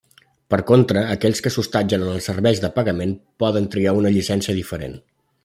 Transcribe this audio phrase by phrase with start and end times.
[0.51, 3.15] Per contra, aquells que s'hostatgen en els serveis de pagament
[3.45, 4.99] poden triar una llicència diferent.